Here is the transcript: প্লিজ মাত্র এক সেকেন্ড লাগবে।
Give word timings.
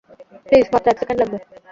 প্লিজ 0.45 0.65
মাত্র 0.73 0.87
এক 0.91 0.97
সেকেন্ড 1.01 1.19
লাগবে। 1.21 1.37